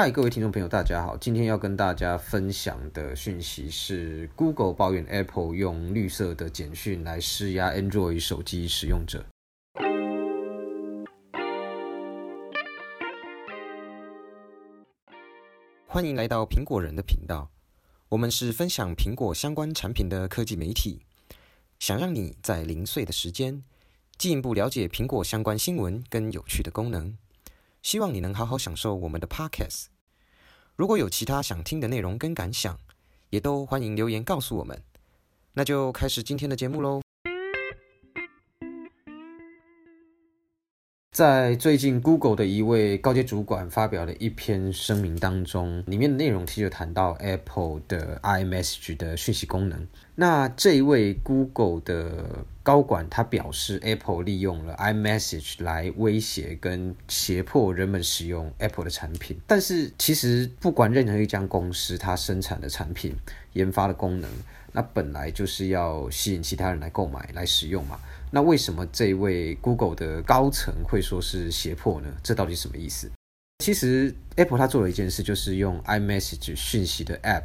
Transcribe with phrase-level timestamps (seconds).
[0.00, 1.16] 嗨，各位听众朋友，大家好。
[1.16, 9.26] 今天要跟大家分享的讯息是，Google 抱怨 Apple 用绿色的简讯来施压 Android 手机使用者。
[15.88, 17.50] 欢迎来到苹果人的频道，
[18.08, 21.00] 我们是分享苹果相关产品的科技媒体，
[21.80, 23.64] 想让你在零碎的时间
[24.16, 27.18] 进一步了解苹果相关新闻跟有趣的功能。
[27.82, 29.86] 希望你能好好享受我们的 podcast。
[30.76, 32.78] 如果有其他想听的内容跟感想，
[33.30, 34.82] 也都欢迎留言告诉我们。
[35.54, 37.07] 那就开始今天的节目喽。
[41.18, 49.84] 在最近，Google 的一位高阶主管发表的一篇声明当中，里面的内容其实谈到 Apple 的 iMessage 的讯息功能。
[50.14, 59.40] 那这一位 Google 的高管他表示，Apple 利用了 iMessage 来威胁跟胁迫人们使用 Apple 的产品。
[59.44, 63.16] 但是，其实不管任何一家公司，它生产的产品、
[63.54, 64.30] 研发的功能，
[64.72, 67.98] 那本来就是要吸引其他人来购买、来使用嘛。
[68.30, 72.08] 那为什么这位 Google 的高层会说是胁迫呢？
[72.22, 73.10] 这到底什么意思？
[73.64, 77.44] 其实 Apple 它做了一件事，就是用 iMessage 讯息的 App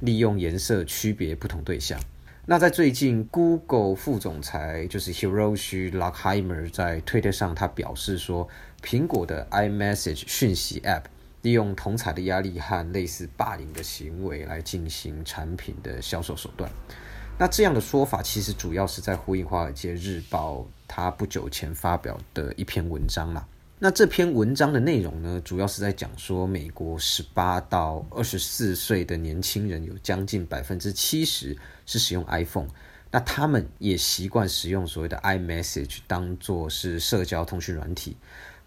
[0.00, 2.00] 利用颜色区别不同对象。
[2.44, 8.48] 那在最近，Google 副总裁就是 Hiroshi Lockheimer 在推特上，他表示说，
[8.82, 11.02] 苹果的 iMessage 讯息 App
[11.42, 16.70] 利用同彩的压力和类似霸凌的行为来进行产品的销售手段。
[17.38, 23.46] 那这样的说法其实主要是在呼应《华尔街日报》它不久前发表的一篇文章啦。
[23.78, 32.68] 那这篇文章的内容呢，主要是在讲说，美国十八到二十四岁的年轻人有将近百分之七十是使用 iPhone，
[33.10, 38.16] 那他们也习惯使用所谓的 iMessage 当做是社交通讯软体。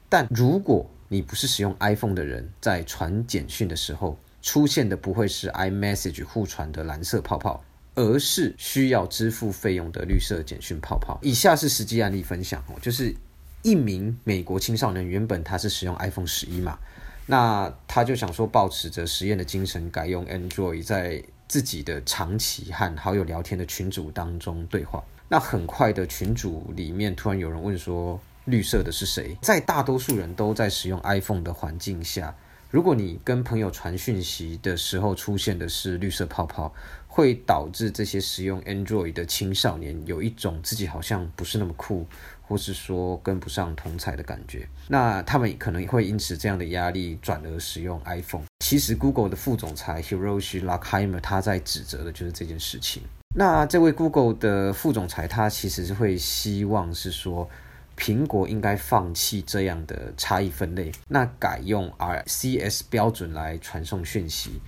[0.10, 7.64] 但如果你不是使用 iPhone 的人，在传简讯的时候出现的不会是 iMessage 互传的蓝色泡泡。
[7.98, 11.18] 而是需要支付费用的绿色简讯泡泡。
[11.22, 13.16] 以下是实际案例分享哦，就是
[13.62, 16.78] 一名美国青少年，原本他是使用 iPhone 十一嘛，
[17.26, 25.02] 那他就想说，保持着实验的精神，改用 Android，在自己的长期和好友聊天的群组当中对话。
[25.30, 29.38] 那很快的群组里面，突然有人问说，绿色的是谁？
[29.42, 32.34] 在大多数人都在使用 iPhone 的环境下。
[32.72, 36.74] 如果你跟朋友传讯息的时候出现的是绿色泡泡，
[37.08, 42.06] 会导致这些使用 Android 的青少年有一种自己好像不是那么酷，
[42.42, 44.68] 或是说跟不上同彩的感觉。
[44.90, 48.44] 那他们可能会因此这样的压力转而使用 iPhone。
[48.60, 53.04] 其实 Google 的副总裁 Hiroshi Lockheimer 他在指责的就是这件事情。
[53.34, 57.50] 那这位 Google 的副总裁他其实是会希望是说。
[57.98, 64.60] 苹果应该放弃这样的差异分类，那改用 RCS 标准来传送讯息，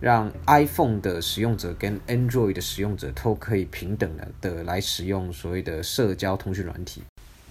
[0.00, 7.02] 让 iPhone 的使用者跟 Android 的使用者都可以平等的的来使用所谓的社交通讯软体。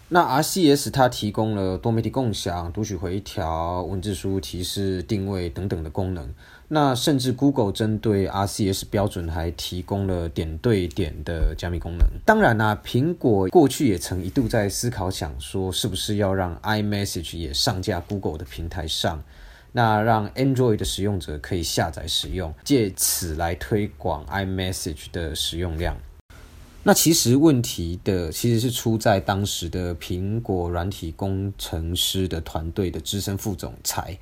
[0.07, 6.31] 那 RCS 它提供了多媒体共享、读取回调、文字输入提示、定位等等的功能。
[6.67, 12.07] 那甚至 Google 针对 RCS 标准还提供了点对点的加密功能。
[12.23, 19.23] 当然啦，苹果过去也曾一度在思考，想说是不是要让 iMessage 也上架 Google 的平台上，
[19.71, 25.97] 那让 Android 的使用者可以下载使用，借此来推广 iMessage 的使用量。
[26.87, 34.15] 那其实问题的其实是出在当时的苹果软体工程师的团队的资深副总裁，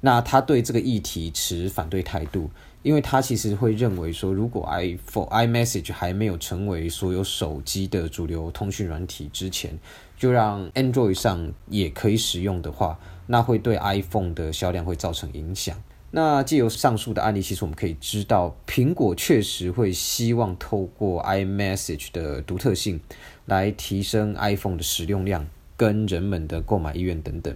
[0.00, 2.48] 那他对这个议题持反对态度，
[2.84, 9.76] 因为他其实会认为说，如果 iPhone iMessage 还没有成为所有手机的主流通讯软体之前，
[10.16, 12.96] 就让 Android 上也可以使用的话，
[13.26, 15.76] 那会对 iPhone 的销量会造成影响。
[16.16, 23.00] 那借由上述的案例，其实我们可以知道，苹果确实会希望透过 iMessage 的独特性，
[23.46, 25.44] 来提升 iPhone 的使用量
[25.76, 27.52] 跟人们的购买意愿等等。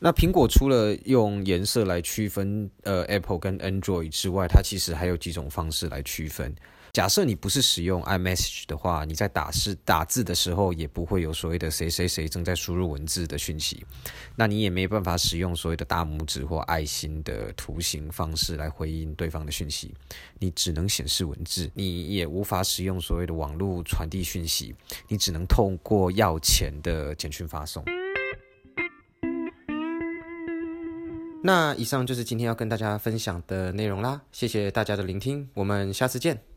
[0.00, 6.52] 那苹果除了用颜色来区分呃 Apple 跟 Android 之外，它其实还有几种方式来区分。
[6.92, 13.84] 假设你不是使用 iMessage 的话，你在打字打字的时候也不会有所谓的谁谁谁正在输入文字的讯息，
[14.34, 19.92] 那你也没办法使用所谓的大拇指或爱心的图形方式来回应对方的讯息，
[20.38, 24.74] 你只能显示文字，你也无法使用所谓的网络传递讯息，
[25.08, 27.84] 你只能透过要钱的简讯发送。
[31.42, 36.55] 那以上就是今天要跟大家分享的内容啦，谢谢大家的聆听，我们下次见。